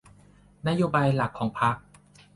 [0.67, 1.75] นโยบายหลักของพรรค